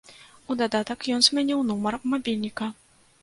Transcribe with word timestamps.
У 0.53 0.55
дадатак 0.61 1.05
ён 1.17 1.21
змяніў 1.27 1.61
нумар 1.71 1.99
мабільніка. 2.13 2.71